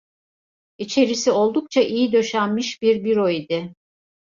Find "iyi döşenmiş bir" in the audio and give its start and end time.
1.81-3.03